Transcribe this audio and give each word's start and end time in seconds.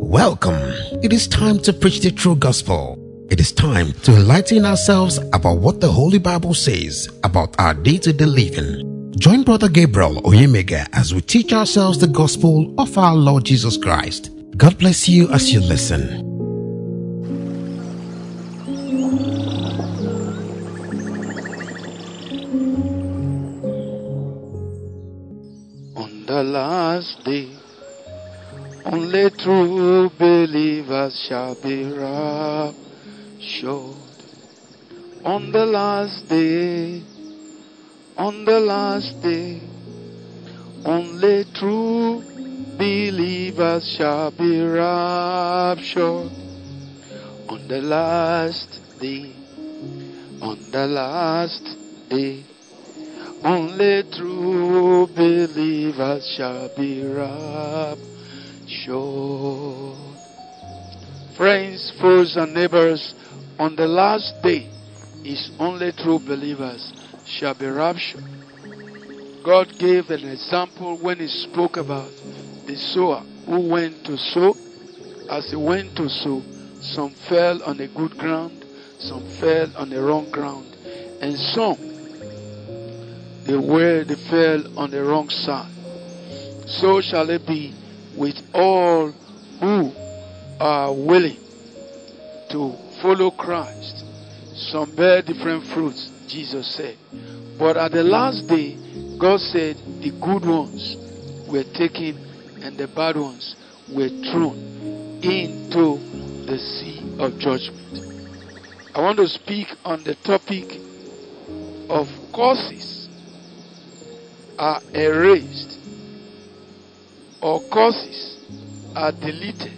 Welcome. 0.00 0.72
It 1.02 1.12
is 1.12 1.28
time 1.28 1.58
to 1.58 1.74
preach 1.74 2.00
the 2.00 2.12
true 2.12 2.34
gospel. 2.36 2.96
It 3.30 3.40
is 3.40 3.52
time 3.52 3.92
to 4.04 4.16
enlighten 4.16 4.64
ourselves 4.64 5.18
about 5.34 5.58
what 5.58 5.82
the 5.82 5.92
Holy 5.92 6.18
Bible 6.18 6.54
says 6.54 7.10
about 7.24 7.54
our 7.60 7.74
day 7.74 7.98
to 7.98 8.14
day 8.14 8.24
living. 8.24 9.12
Join 9.18 9.42
Brother 9.42 9.68
Gabriel 9.68 10.22
Oyemega 10.22 10.88
as 10.94 11.12
we 11.12 11.20
teach 11.20 11.52
ourselves 11.52 11.98
the 11.98 12.06
gospel 12.06 12.74
of 12.78 12.96
our 12.96 13.14
Lord 13.14 13.44
Jesus 13.44 13.76
Christ. 13.76 14.30
God 14.56 14.78
bless 14.78 15.10
you 15.10 15.30
as 15.30 15.52
you 15.52 15.60
listen. 15.60 16.32
The 26.42 26.48
last 26.48 27.22
day, 27.22 27.56
only 28.84 29.30
true 29.30 30.10
believers 30.18 31.16
shall 31.28 31.54
be 31.54 31.84
raptured. 31.84 32.74
On 35.24 35.52
the 35.52 35.64
last 35.64 36.28
day, 36.28 37.04
on 38.16 38.44
the 38.44 38.58
last 38.58 39.20
day, 39.20 39.62
only 40.84 41.44
true 41.54 42.24
believers 42.76 43.88
shall 43.96 44.32
be 44.32 44.62
raptured. 44.62 46.32
On 47.52 47.68
the 47.68 47.82
last 47.82 48.80
day, 48.98 49.32
on 50.40 50.58
the 50.72 50.86
last 50.88 51.62
day, 52.08 52.51
only 53.44 54.04
true 54.12 55.06
believers 55.08 56.26
shall 56.36 56.68
be 56.76 57.04
raptured. 57.04 57.98
Friends, 61.36 61.92
foes, 62.00 62.36
and 62.36 62.54
neighbors, 62.54 63.14
on 63.58 63.74
the 63.76 63.86
last 63.86 64.40
day, 64.42 64.68
is 65.24 65.50
only 65.58 65.92
true 65.92 66.18
believers 66.18 66.92
shall 67.26 67.54
be 67.54 67.66
raptured. 67.66 68.24
God 69.44 69.76
gave 69.78 70.10
an 70.10 70.28
example 70.28 70.98
when 70.98 71.18
He 71.18 71.26
spoke 71.26 71.76
about 71.76 72.10
the 72.66 72.76
sower 72.76 73.24
who 73.46 73.68
went 73.68 74.04
to 74.06 74.16
sow. 74.16 74.56
As 75.30 75.50
he 75.50 75.56
went 75.56 75.96
to 75.96 76.08
sow, 76.08 76.42
some 76.80 77.10
fell 77.28 77.62
on 77.62 77.78
the 77.78 77.88
good 77.88 78.18
ground, 78.18 78.64
some 78.98 79.24
fell 79.40 79.70
on 79.76 79.88
the 79.90 80.02
wrong 80.02 80.30
ground, 80.30 80.66
and 81.20 81.36
some 81.36 81.91
they 83.44 83.56
were 83.56 84.04
they 84.04 84.14
fell 84.30 84.78
on 84.78 84.90
the 84.90 85.02
wrong 85.02 85.28
side. 85.28 85.72
So 86.68 87.00
shall 87.00 87.28
it 87.30 87.46
be 87.46 87.74
with 88.16 88.36
all 88.54 89.10
who 89.60 89.92
are 90.60 90.92
willing 90.92 91.38
to 92.50 92.76
follow 93.00 93.30
Christ. 93.30 94.04
Some 94.70 94.94
bear 94.94 95.22
different 95.22 95.66
fruits, 95.74 96.10
Jesus 96.28 96.66
said. 96.74 96.98
But 97.58 97.76
at 97.76 97.92
the 97.92 98.04
last 98.04 98.46
day, 98.46 98.76
God 99.18 99.40
said 99.40 99.76
the 100.00 100.10
good 100.20 100.44
ones 100.44 100.96
were 101.48 101.64
taken 101.64 102.18
and 102.62 102.76
the 102.78 102.86
bad 102.88 103.16
ones 103.16 103.56
were 103.88 104.08
thrown 104.30 105.20
into 105.22 105.98
the 106.46 106.58
sea 106.58 107.16
of 107.18 107.38
judgment. 107.38 107.98
I 108.94 109.00
want 109.00 109.16
to 109.18 109.28
speak 109.28 109.68
on 109.84 110.04
the 110.04 110.14
topic 110.16 110.78
of 111.88 112.06
causes 112.32 113.01
are 114.58 114.80
erased 114.94 115.78
or 117.40 117.60
causes 117.70 118.38
are 118.94 119.12
deleted 119.12 119.72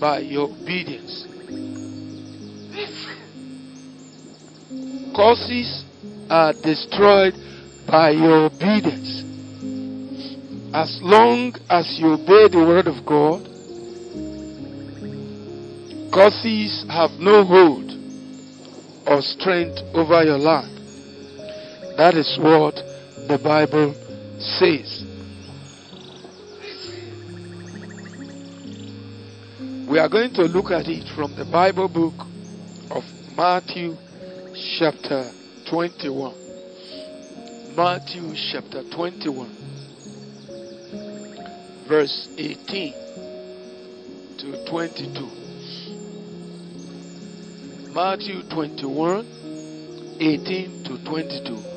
by 0.00 0.18
your 0.18 0.50
obedience. 0.50 1.26
Causes 5.14 5.84
are 6.28 6.52
destroyed 6.52 7.34
by 7.86 8.10
your 8.10 8.46
obedience. 8.46 9.22
As 10.74 11.00
long 11.02 11.54
as 11.70 11.98
you 11.98 12.14
obey 12.14 12.48
the 12.48 12.58
word 12.58 12.88
of 12.88 13.06
God, 13.06 13.44
causes 16.12 16.84
have 16.90 17.12
no 17.20 17.44
hold 17.44 17.92
or 19.06 19.22
strength 19.22 19.78
over 19.94 20.24
your 20.24 20.38
life. 20.38 20.70
That 21.96 22.14
is 22.14 22.36
what 22.40 22.93
the 23.28 23.38
Bible 23.38 23.94
says. 24.38 25.02
We 29.88 29.98
are 29.98 30.08
going 30.08 30.34
to 30.34 30.42
look 30.42 30.70
at 30.70 30.88
it 30.88 31.08
from 31.14 31.34
the 31.34 31.46
Bible 31.46 31.88
book 31.88 32.14
of 32.90 33.02
Matthew, 33.36 33.96
chapter 34.78 35.30
21. 35.70 36.34
Matthew, 37.76 38.34
chapter 38.52 38.82
21, 38.90 39.48
verse 41.88 42.28
18 42.36 42.92
to 44.38 44.64
22. 44.68 45.28
Matthew 47.94 48.42
21, 48.50 49.26
18 50.20 50.84
to 50.84 50.98
22. 51.04 51.73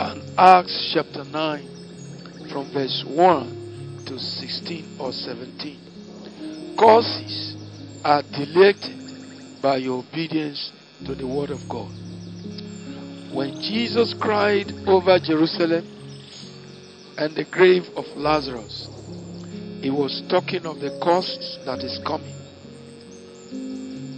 And 0.00 0.22
Acts 0.38 0.90
chapter 0.94 1.24
9, 1.24 2.48
from 2.52 2.72
verse 2.72 3.04
1 3.06 4.04
to 4.06 4.18
16 4.18 4.96
or 5.00 5.12
17 5.12 6.76
causes 6.78 7.56
are 8.04 8.22
deleted 8.22 9.60
by 9.60 9.76
your 9.76 9.98
obedience 9.98 10.72
to 11.04 11.14
the 11.14 11.26
word 11.26 11.50
of 11.50 11.60
God. 11.68 11.90
When 13.34 13.60
Jesus 13.60 14.14
cried 14.14 14.72
over 14.86 15.18
Jerusalem 15.18 15.84
and 17.18 17.34
the 17.34 17.44
grave 17.50 17.84
of 17.96 18.04
Lazarus, 18.16 18.88
he 19.82 19.90
was 19.90 20.22
talking 20.30 20.66
of 20.66 20.80
the 20.80 20.98
causes 21.02 21.58
that 21.66 21.80
is 21.80 21.98
coming. 22.06 22.34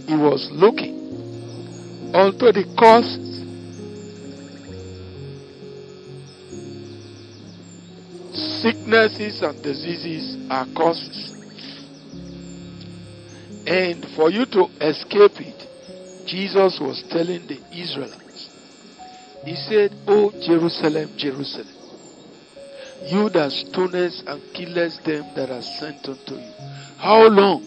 He 0.07 0.15
was 0.15 0.47
looking 0.51 0.95
unto 2.13 2.51
the 2.51 2.65
causes 2.77 3.30
sicknesses 8.61 9.41
and 9.41 9.61
diseases 9.63 10.37
are 10.49 10.67
causes. 10.77 11.33
And 13.65 14.05
for 14.15 14.29
you 14.29 14.45
to 14.45 14.69
escape 14.81 15.41
it, 15.41 16.27
Jesus 16.27 16.79
was 16.79 17.03
telling 17.09 17.47
the 17.47 17.57
Israelites, 17.73 18.49
He 19.45 19.55
said, 19.55 19.93
O 20.07 20.29
Jerusalem, 20.45 21.17
Jerusalem, 21.17 21.77
you 23.09 23.29
that 23.33 23.49
stonest 23.49 24.23
and 24.27 24.41
killest 24.53 25.03
them 25.05 25.25
that 25.35 25.49
are 25.49 25.65
sent 25.81 26.05
unto 26.05 26.35
you. 26.37 26.53
How 27.01 27.25
long? 27.27 27.65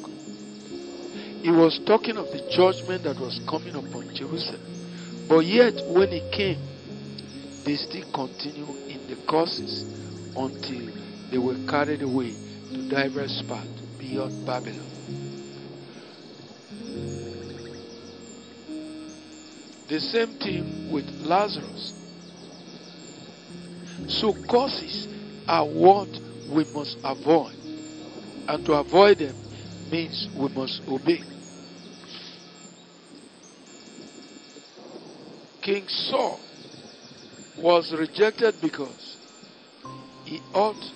He 1.42 1.50
was 1.50 1.80
talking 1.86 2.16
of 2.16 2.30
the 2.30 2.40
judgment 2.54 3.02
that 3.04 3.18
was 3.18 3.40
coming 3.50 3.74
upon 3.74 4.14
Jerusalem. 4.14 5.26
But 5.28 5.44
yet, 5.44 5.74
when 5.90 6.08
he 6.08 6.22
came, 6.30 6.62
they 7.66 7.74
still 7.74 8.06
continue 8.14 8.70
in 8.86 9.02
the 9.10 9.18
courses 9.26 10.03
until 10.36 11.30
they 11.30 11.38
were 11.38 11.56
carried 11.68 12.02
away 12.02 12.36
to 12.72 12.88
diverse 12.88 13.42
parts 13.48 13.80
beyond 13.98 14.46
Babylon. 14.46 14.90
The 19.88 20.00
same 20.00 20.38
thing 20.38 20.90
with 20.92 21.04
Lazarus. 21.20 21.92
So 24.08 24.34
causes 24.48 25.06
are 25.46 25.66
what 25.66 26.08
we 26.48 26.64
must 26.64 26.96
avoid. 27.04 27.54
And 28.48 28.64
to 28.66 28.72
avoid 28.74 29.18
them 29.18 29.36
means 29.90 30.28
we 30.36 30.48
must 30.48 30.82
obey. 30.88 31.22
King 35.62 35.86
Saul 35.88 36.40
was 37.58 37.94
rejected 37.96 38.60
because 38.60 39.13
he 40.24 40.40
ought 40.54 40.92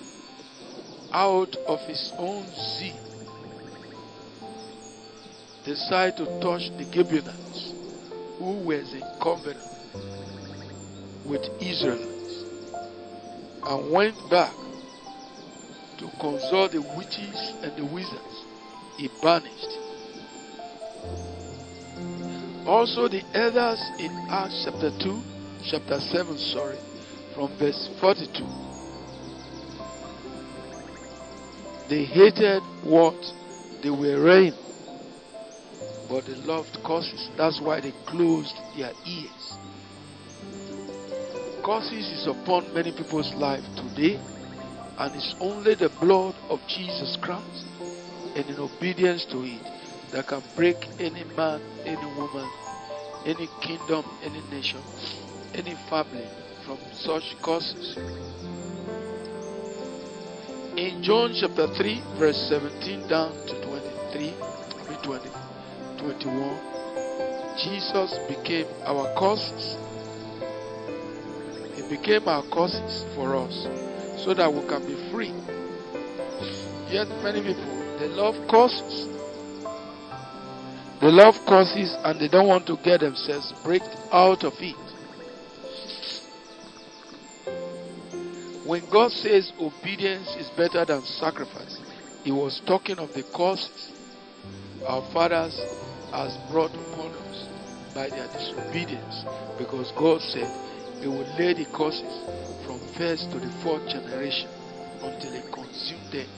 out 1.11 1.55
of 1.67 1.79
his 1.81 2.11
own 2.17 2.45
zeal 2.77 3.09
decided 5.63 6.17
to 6.17 6.25
touch 6.39 6.69
the 6.77 6.87
Gibeonites 6.91 7.73
who 8.39 8.63
was 8.65 8.93
in 8.93 9.03
covenant 9.21 9.59
with 11.25 11.41
Israelites 11.61 12.45
and 13.65 13.91
went 13.91 14.15
back 14.29 14.55
to 15.97 16.09
consult 16.19 16.71
the 16.71 16.81
witches 16.97 17.53
and 17.61 17.75
the 17.77 17.85
wizards 17.85 18.45
he 18.97 19.09
banished. 19.21 19.77
Also, 22.65 23.07
the 23.07 23.23
elders 23.33 23.81
in 23.99 24.11
Acts 24.29 24.63
chapter 24.65 24.91
2, 25.03 25.23
chapter 25.69 25.99
7, 25.99 26.37
sorry, 26.37 26.77
from 27.35 27.57
verse 27.57 27.89
42. 27.99 28.68
They 31.89 32.05
hated 32.05 32.61
what 32.83 33.19
they 33.81 33.89
were 33.89 34.21
reigning, 34.21 34.53
but 36.07 36.25
they 36.25 36.35
loved 36.35 36.77
curses. 36.85 37.29
That's 37.35 37.59
why 37.59 37.81
they 37.81 37.93
closed 38.07 38.53
their 38.77 38.93
ears. 39.07 39.57
Curses 41.65 42.05
is 42.11 42.27
upon 42.27 42.71
many 42.75 42.91
people's 42.91 43.33
life 43.33 43.63
today, 43.75 44.21
and 44.99 45.15
it's 45.15 45.33
only 45.39 45.73
the 45.73 45.89
blood 45.99 46.35
of 46.49 46.59
Jesus 46.67 47.17
Christ 47.23 47.65
and 48.35 48.45
in 48.45 48.59
obedience 48.59 49.25
to 49.31 49.41
it 49.41 50.11
that 50.11 50.27
can 50.27 50.43
break 50.55 50.77
any 50.99 51.23
man, 51.35 51.59
any 51.85 52.05
woman, 52.15 52.49
any 53.25 53.49
kingdom, 53.61 54.05
any 54.21 54.41
nation, 54.51 54.81
any 55.55 55.75
family 55.89 56.29
from 56.65 56.77
such 57.01 57.35
curses. 57.43 57.97
In 60.79 61.03
John 61.03 61.35
chapter 61.35 61.67
3, 61.67 62.01
verse 62.17 62.37
17 62.47 63.09
down 63.09 63.33
to 63.47 63.53
23, 63.67 64.33
20, 65.03 65.29
21, 65.99 67.57
Jesus 67.61 68.17
became 68.29 68.65
our 68.85 69.13
causes. 69.19 69.75
He 71.75 71.81
became 71.93 72.29
our 72.29 72.43
causes 72.43 73.03
for 73.13 73.35
us 73.35 73.67
so 74.23 74.33
that 74.33 74.47
we 74.47 74.65
can 74.69 74.87
be 74.87 74.95
free. 75.11 75.33
Yet 76.89 77.09
many 77.27 77.41
people, 77.41 77.99
they 77.99 78.07
love 78.07 78.35
causes. 78.47 79.05
They 81.01 81.11
love 81.11 81.35
causes 81.45 81.93
and 82.05 82.21
they 82.21 82.29
don't 82.29 82.47
want 82.47 82.65
to 82.67 82.77
get 82.77 83.01
themselves 83.01 83.51
break 83.65 83.83
out 84.13 84.45
of 84.45 84.53
it. 84.61 84.88
When 88.69 88.87
God 88.91 89.09
says 89.09 89.51
obedience 89.59 90.29
is 90.37 90.47
better 90.55 90.85
than 90.85 91.03
sacrifice, 91.03 91.81
He 92.23 92.31
was 92.31 92.61
talking 92.67 92.99
of 92.99 93.11
the 93.15 93.23
causes 93.35 93.93
our 94.85 95.01
fathers 95.11 95.57
has 96.13 96.37
brought 96.51 96.69
upon 96.69 97.09
us 97.09 97.47
by 97.95 98.09
their 98.09 98.27
disobedience, 98.31 99.25
because 99.57 99.91
God 99.97 100.21
said 100.21 100.45
He 101.01 101.07
will 101.07 101.25
lay 101.39 101.57
the 101.57 101.65
causes 101.73 102.13
from 102.67 102.77
first 102.95 103.31
to 103.31 103.39
the 103.39 103.49
fourth 103.63 103.89
generation 103.89 104.47
until 105.01 105.33
He 105.33 105.41
consumed 105.49 106.13
them. 106.13 106.29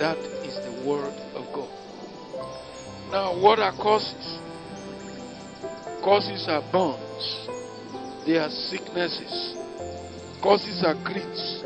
That 0.00 0.16
is 0.48 0.56
the 0.64 0.88
word 0.88 1.12
of 1.36 1.44
God. 1.52 1.68
Now, 3.12 3.36
what 3.38 3.58
are 3.58 3.76
causes? 3.76 4.40
Causes 6.00 6.48
are 6.48 6.64
bonds, 6.72 7.48
they 8.24 8.38
are 8.38 8.48
sicknesses, 8.48 9.60
causes 10.44 10.84
are 10.84 10.94
creeds, 11.04 11.64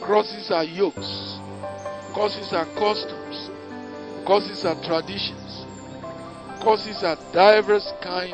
causes 0.00 0.52
are 0.52 0.62
yokes, 0.62 1.40
causes 2.14 2.52
are 2.52 2.64
customs, 2.78 3.50
causes 4.24 4.64
are 4.64 4.76
traditions, 4.84 5.66
causes 6.62 7.02
are 7.02 7.18
diverse 7.32 7.92
kind 8.00 8.32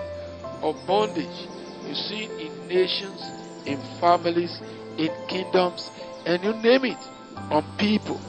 of 0.60 0.76
bondage 0.86 1.48
you 1.88 1.94
see 1.94 2.24
in 2.38 2.68
nations, 2.68 3.18
in 3.64 3.80
families, 3.98 4.60
in 4.98 5.08
kingdoms, 5.26 5.90
and 6.26 6.44
you 6.44 6.52
name 6.56 6.84
it, 6.84 6.98
on 7.50 7.64
people. 7.78 8.20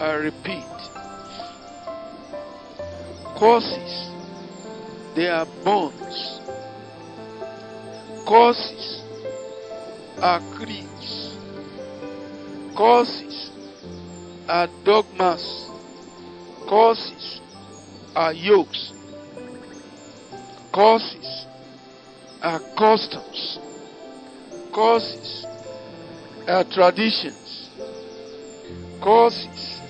I 0.00 0.12
repeat, 0.12 0.64
causes, 3.36 4.10
they 5.14 5.28
are 5.28 5.46
bonds. 5.62 6.39
Causes 8.30 9.02
are 10.22 10.38
creeds. 10.54 11.36
Causes 12.76 13.50
are 14.48 14.68
dogmas. 14.84 15.42
Causes 16.68 17.40
are 18.14 18.32
yokes. 18.32 18.92
Causes 20.70 21.46
are 22.40 22.60
customs. 22.78 23.58
Causes 24.72 25.44
are 26.46 26.62
traditions. 26.72 27.68
Causes 29.02 29.80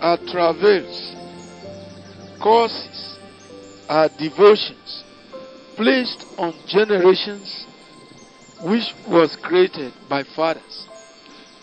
are 0.00 0.18
travails. 0.32 1.14
Causes 2.40 3.18
are 3.88 4.08
devotions 4.18 5.04
placed 5.76 6.24
on 6.38 6.54
generations 6.66 7.66
which 8.62 8.94
was 9.08 9.36
created 9.42 9.92
by 10.08 10.22
fathers. 10.36 10.86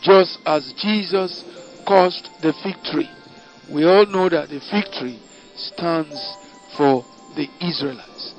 Just 0.02 0.40
as 0.46 0.74
Jesus 0.74 1.44
caused 1.88 2.30
the 2.42 2.54
fig 2.64 2.76
tree. 2.84 3.10
We 3.72 3.86
all 3.86 4.06
know 4.06 4.30
that 4.30 4.50
the 4.50 4.60
fig 4.60 4.86
tree 4.94 5.20
stands 5.56 6.20
for 6.78 7.06
the 7.36 7.48
Israelites. 7.62 8.36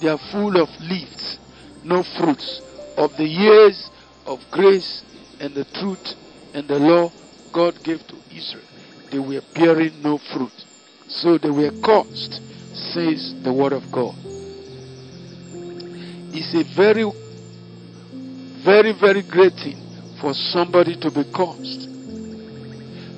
They 0.00 0.08
are 0.08 0.18
full 0.32 0.60
of 0.60 0.68
leaves, 0.80 1.38
no 1.84 2.02
fruits. 2.02 2.62
Of 2.96 3.16
the 3.18 3.24
years 3.24 3.90
of 4.24 4.40
grace 4.50 5.02
and 5.38 5.54
the 5.54 5.64
truth 5.64 6.14
and 6.54 6.66
the 6.66 6.78
law 6.78 7.12
God 7.52 7.82
gave 7.84 8.06
to 8.08 8.16
Israel, 8.34 8.64
they 9.10 9.18
were 9.18 9.42
bearing 9.54 10.02
no 10.02 10.18
fruit. 10.32 10.64
So 11.08 11.38
they 11.38 11.50
were 11.50 11.72
cursed, 11.84 12.40
says 12.92 13.34
the 13.44 13.52
word 13.52 13.72
of 13.72 13.82
God. 13.92 14.25
It's 16.38 16.52
a 16.52 16.64
very, 16.76 17.10
very, 18.62 18.92
very 18.92 19.22
great 19.22 19.54
thing 19.54 19.80
for 20.20 20.34
somebody 20.34 20.94
to 21.00 21.10
be 21.10 21.24
cursed. 21.32 21.88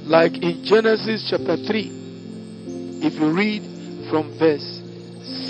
Like 0.07 0.35
in 0.39 0.63
Genesis 0.63 1.27
chapter 1.29 1.57
3, 1.57 1.91
if 3.03 3.15
you 3.15 3.33
read 3.33 3.63
from 4.09 4.39
verse 4.39 4.63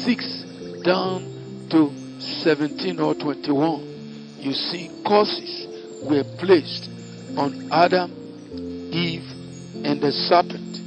6 0.02 0.44
down 0.82 1.68
to 1.68 1.92
17 2.42 2.98
or 3.00 3.14
21, 3.14 4.38
you 4.40 4.54
see 4.54 4.88
curses 5.06 5.66
were 6.08 6.24
placed 6.38 6.88
on 7.36 7.68
Adam, 7.70 8.10
Eve, 8.94 9.28
and 9.84 10.00
the 10.00 10.10
serpent, 10.10 10.78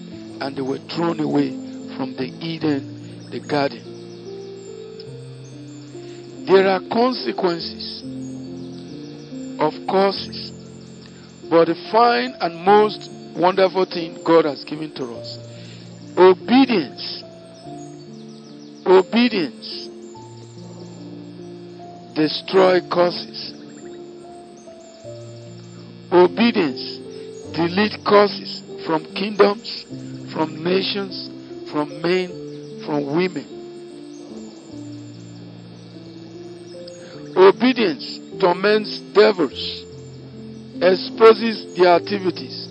and 0.42 0.58
they 0.58 0.64
were 0.64 0.80
thrown 0.80 1.20
away 1.20 1.52
from 1.96 2.16
the 2.16 2.34
Eden, 2.42 3.30
the 3.30 3.40
garden. 3.40 3.81
There 6.52 6.68
are 6.68 6.82
consequences 6.92 8.04
of 9.58 9.74
curses, 9.88 10.52
but 11.50 11.70
the 11.70 11.76
fine 11.94 12.36
and 12.42 12.66
most 12.66 13.10
wonderful 13.38 13.86
thing 13.86 14.22
God 14.26 14.44
has 14.44 14.66
given 14.66 14.94
to 14.96 15.14
us 15.16 15.38
obedience. 16.18 17.24
Obedience 18.86 19.88
destroy 22.16 22.82
curses. 22.92 23.54
Obedience 26.12 26.98
delete 27.56 28.04
curses 28.04 28.62
from 28.86 29.06
kingdoms, 29.16 29.86
from 30.34 30.62
nations, 30.62 31.30
from 31.72 32.02
men, 32.02 32.82
from 32.86 33.16
women. 33.16 33.61
Obedience 37.36 38.20
torments 38.40 39.00
devils, 39.14 39.86
exposes 40.82 41.76
their 41.76 41.96
activities. 41.96 42.68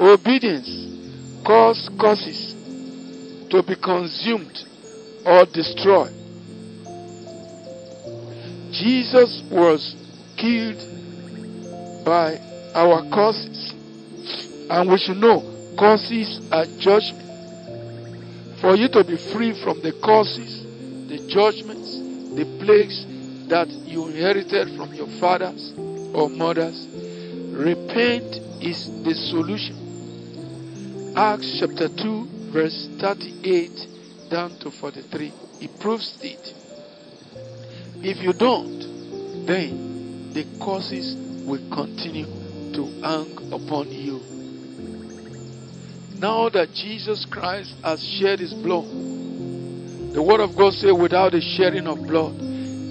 Obedience 0.00 1.44
causes 1.44 1.90
causes 1.98 2.54
to 3.50 3.62
be 3.62 3.76
consumed 3.76 4.56
or 5.26 5.44
destroyed. 5.46 6.14
Jesus 8.72 9.42
was 9.50 9.94
killed 10.36 10.78
by 12.04 12.38
our 12.74 13.02
causes, 13.10 13.74
and 14.70 14.90
we 14.90 14.96
should 14.98 15.18
know 15.18 15.40
causes 15.78 16.40
are 16.50 16.64
judgment. 16.78 17.26
For 18.60 18.76
you 18.76 18.88
to 18.88 19.04
be 19.04 19.16
free 19.16 19.52
from 19.62 19.80
the 19.82 19.92
causes, 19.92 20.59
the 21.10 21.26
judgments, 21.26 21.98
the 22.38 22.46
plagues 22.62 23.04
that 23.50 23.66
you 23.82 24.06
inherited 24.06 24.76
from 24.78 24.94
your 24.94 25.08
fathers 25.18 25.74
or 26.14 26.30
mothers, 26.30 26.86
repent 27.50 28.38
is 28.62 28.86
the 29.02 29.12
solution. 29.12 29.74
Acts 31.16 31.58
chapter 31.58 31.88
2, 31.88 32.52
verse 32.54 32.86
38 33.00 34.30
down 34.30 34.56
to 34.60 34.70
43. 34.70 35.32
It 35.60 35.80
proves 35.80 36.16
it. 36.22 36.54
If 38.06 38.22
you 38.22 38.32
don't, 38.32 38.78
then 39.46 40.30
the 40.32 40.46
causes 40.62 41.18
will 41.44 41.58
continue 41.74 42.30
to 42.78 42.86
hang 43.02 43.50
upon 43.50 43.90
you. 43.90 44.22
Now 46.20 46.48
that 46.50 46.70
Jesus 46.72 47.26
Christ 47.28 47.74
has 47.82 47.98
shed 47.98 48.38
his 48.38 48.54
blood 48.54 49.09
The 50.12 50.20
word 50.20 50.40
of 50.40 50.56
God 50.56 50.74
says, 50.74 50.92
without 50.92 51.30
the 51.30 51.40
shedding 51.40 51.86
of 51.86 52.02
blood, 52.02 52.34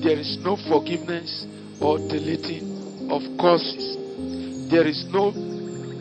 there 0.02 0.18
is 0.18 0.38
no 0.38 0.56
forgiveness 0.56 1.46
or 1.82 1.98
deleting 1.98 3.12
of 3.12 3.22
curses. 3.38 3.98
There 4.72 4.88
is 4.88 5.04
no 5.12 5.34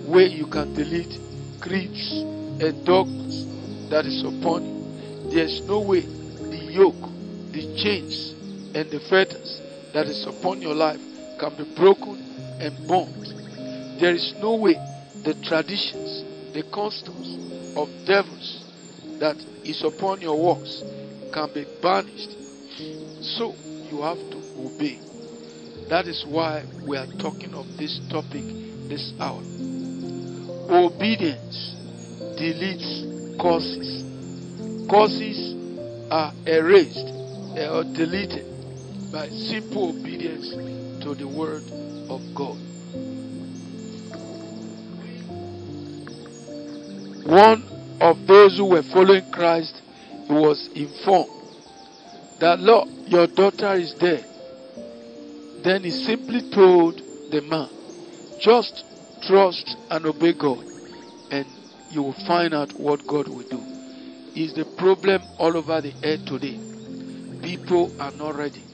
way 0.07 0.27
you 0.27 0.47
can 0.47 0.75
delete 0.75 1.19
griefs 1.59 2.23
and 2.63 2.87
dogs 2.87 3.91
that 3.91 4.07
is 4.07 4.23
upon 4.23 4.63
you. 4.63 5.31
There 5.35 5.45
is 5.45 5.61
no 5.67 5.81
way 5.81 6.03
the 6.03 6.63
yoke, 6.71 6.95
the 7.51 7.67
chains, 7.83 8.35
and 8.77 8.89
the 8.89 9.01
fetters 9.11 9.61
that 9.93 10.07
is 10.07 10.25
upon 10.25 10.63
your 10.63 10.75
life 10.75 11.01
can 11.41 11.51
be 11.57 11.65
broken 11.75 12.15
and 12.61 12.87
bound. 12.87 13.27
There 13.99 14.15
is 14.15 14.35
no 14.39 14.55
way 14.55 14.75
the 15.25 15.35
traditions, 15.43 16.23
the 16.55 16.63
customs 16.63 17.77
of 17.77 17.89
devils 18.07 18.65
that 19.19 19.37
is 19.65 19.83
upon 19.83 20.21
your 20.21 20.39
works 20.39 20.85
can 21.33 21.53
be 21.53 21.65
banished. 21.83 22.37
So 23.21 23.55
you 23.91 24.03
have 24.03 24.19
to 24.19 24.39
obey. 24.59 24.99
That 25.89 26.07
is 26.07 26.25
why 26.27 26.65
we 26.87 26.97
are 26.97 27.07
talking 27.19 27.55
of 27.55 27.67
this 27.77 28.01
topic 28.11 28.45
this 28.89 29.13
hour. 29.21 29.43
Obedience 30.71 31.75
deletes 32.39 33.39
causes. 33.39 34.05
Causes 34.89 35.55
are 36.11 36.33
erased 36.47 37.09
or 37.57 37.85
deleted 37.85 38.47
by 39.13 39.29
simple 39.29 39.91
obedience 39.91 40.51
to 41.03 41.15
the 41.15 41.27
word 41.27 41.65
of 42.11 42.21
God. 42.35 42.59
One 47.27 47.63
of 48.01 48.27
those 48.27 48.57
who 48.57 48.67
were 48.67 48.83
following 48.83 49.31
Christ 49.33 49.83
was 50.29 50.69
informed 50.75 52.41
that, 52.41 52.61
Lord, 52.61 52.89
your 53.07 53.27
daughter 53.27 53.75
is 53.75 53.95
dead. 53.95 54.25
Then 55.65 55.83
he 55.83 55.91
simply 55.91 56.43
told 56.55 57.01
the 57.31 57.41
man, 57.43 57.69
just 58.41 58.85
trust 59.23 59.77
and 59.91 60.07
obey 60.07 60.33
God, 60.33 60.65
and 61.31 61.47
you 61.91 62.03
will 62.03 62.17
find 62.27 62.55
out 62.55 62.73
what 62.79 63.07
God 63.07 63.29
will 63.29 63.49
do. 63.49 63.61
Is 64.35 64.55
the 64.55 64.65
problem 64.77 65.23
all 65.39 65.57
over 65.57 65.81
the 65.81 65.93
earth 66.05 66.25
today? 66.27 66.61
People 67.43 67.97
are 67.99 68.13
not 68.13 68.37
ready 68.37 68.65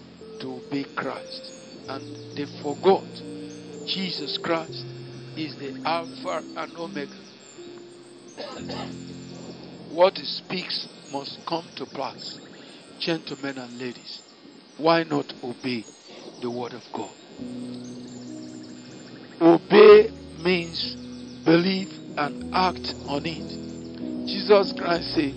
to 0.41 0.61
obey 0.67 0.85
Christ, 0.97 1.53
and 1.89 2.37
they 2.37 2.47
forgot 2.63 3.05
Jesus 3.87 4.39
Christ 4.43 4.85
is 5.37 5.55
the 5.57 5.81
Alpha 5.85 6.43
and 6.57 6.77
Omega. 6.77 7.25
What 9.95 10.19
he 10.19 10.25
speaks 10.25 10.89
must 11.13 11.39
come 11.47 11.65
to 11.77 11.87
pass. 11.87 12.41
Gentlemen 12.99 13.59
and 13.59 13.79
ladies, 13.79 14.23
why 14.77 15.05
not 15.05 15.33
obey 15.43 15.85
the 16.43 16.51
word 16.51 16.73
of 16.73 16.83
God? 16.93 17.11
Obey 19.41 20.11
means 20.43 20.97
believe 21.45 21.93
and 22.19 22.53
act 22.55 22.93
on 23.07 23.23
it. 23.25 24.27
Jesus 24.27 24.73
Christ 24.77 25.15
said, 25.15 25.35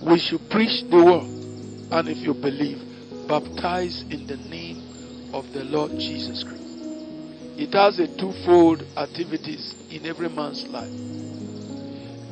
We 0.00 0.18
should 0.18 0.48
preach 0.48 0.84
the 0.88 0.96
word, 0.96 1.92
and 1.92 2.08
if 2.08 2.18
you 2.18 2.32
believe, 2.32 3.28
baptize 3.28 4.02
in 4.08 4.26
the 4.26 4.38
name 4.48 5.30
of 5.34 5.52
the 5.52 5.64
Lord 5.64 5.90
Jesus 5.98 6.42
Christ. 6.42 6.62
It 7.58 7.74
has 7.74 7.98
a 7.98 8.06
twofold 8.16 8.82
activities 8.96 9.74
in 9.90 10.06
every 10.06 10.30
man's 10.30 10.66
life. 10.68 11.21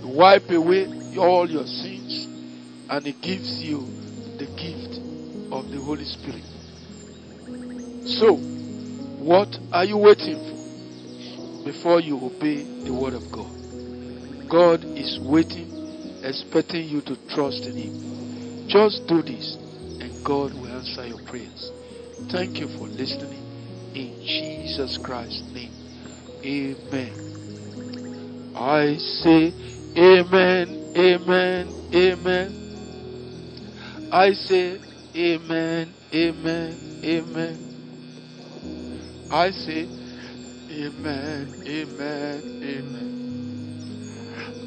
Wipe 0.02 0.50
away 0.50 0.87
all 1.19 1.49
your 1.50 1.66
sins, 1.66 2.26
and 2.90 3.07
it 3.07 3.21
gives 3.23 3.62
you 3.62 3.80
the 4.38 4.47
gift 4.47 4.99
of 5.52 5.71
the 5.71 5.80
Holy 5.80 6.04
Spirit. 6.04 6.45
So, 8.07 8.35
what 8.37 9.49
are 9.73 9.85
you 9.85 9.97
waiting 9.99 10.37
for 10.37 11.64
before 11.64 12.00
you 12.00 12.16
obey 12.16 12.64
the 12.85 12.92
word 12.92 13.14
of 13.14 13.30
God? 13.30 13.50
God 14.49 14.85
is 14.85 15.19
waiting, 15.23 16.23
expecting 16.25 16.88
you 16.88 17.02
to 17.02 17.16
trust 17.28 17.64
in 17.64 17.76
Him. 17.76 18.69
Just 18.69 19.07
do 19.07 19.23
this, 19.23 19.57
and 20.00 20.25
God 20.25 20.54
will 20.54 20.69
answer 20.69 21.07
your 21.07 21.21
prayers. 21.26 21.71
Thank 22.33 22.59
you 22.59 22.69
for 22.78 22.88
listening. 22.88 23.47
In 23.95 24.21
Jesus 24.23 24.99
Christ's 24.99 25.42
name, 25.52 25.75
Amen. 26.45 27.37
I 28.57 28.97
say, 28.97 29.52
Amen, 29.97 30.94
Amen, 30.97 31.68
Amen. 31.94 32.73
I 34.12 34.32
say, 34.32 34.80
Amen, 35.16 35.94
Amen, 36.14 36.76
Amen. 37.04 37.85
I 39.30 39.50
say, 39.50 39.88
Amen, 40.70 41.54
Amen, 41.66 42.42
Amen. 42.64 43.30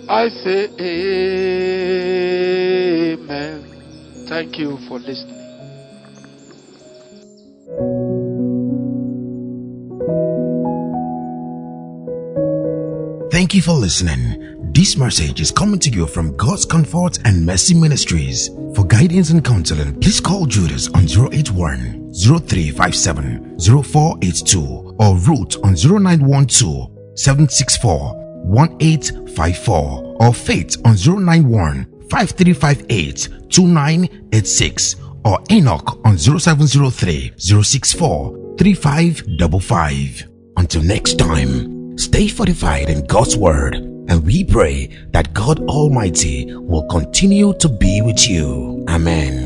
I 0.09 0.29
say, 0.29 0.69
Amen. 3.13 3.63
Thank 4.27 4.59
you 4.59 4.77
for 4.87 4.99
listening. 4.99 5.39
Thank 13.31 13.53
you 13.55 13.61
for 13.61 13.73
listening. 13.73 14.62
This 14.83 14.97
message 14.97 15.39
is 15.39 15.49
coming 15.49 15.79
to 15.79 15.89
you 15.89 16.05
from 16.05 16.35
God's 16.35 16.65
Comfort 16.65 17.17
and 17.23 17.45
Mercy 17.45 17.73
Ministries. 17.73 18.49
For 18.75 18.83
guidance 18.83 19.29
and 19.29 19.41
counseling, 19.41 19.97
please 20.01 20.19
call 20.19 20.45
Judas 20.45 20.89
on 20.89 21.03
081 21.03 22.11
0357 22.13 23.57
0482 23.61 24.97
or 24.99 25.15
Ruth 25.19 25.55
on 25.63 25.75
0912 25.75 26.91
764 27.15 28.43
1854 28.43 30.17
or 30.19 30.33
Faith 30.33 30.75
on 30.83 30.97
091 30.97 31.85
5358 32.09 33.29
2986 33.49 34.95
or 35.23 35.39
Enoch 35.49 35.97
on 36.05 36.17
0703 36.17 37.31
064 37.37 38.55
3555. 38.57 40.27
Until 40.57 40.83
next 40.83 41.17
time, 41.17 41.97
stay 41.97 42.27
fortified 42.27 42.89
in 42.89 43.05
God's 43.05 43.37
Word 43.37 43.92
and 44.13 44.27
we 44.27 44.43
pray 44.43 44.85
that 45.09 45.33
God 45.33 45.59
Almighty 45.61 46.53
will 46.53 46.85
continue 46.87 47.51
to 47.57 47.67
be 47.67 47.99
with 48.03 48.29
you. 48.29 48.85
Amen. 48.87 49.42